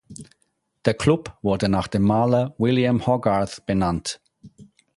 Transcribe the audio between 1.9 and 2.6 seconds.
Maler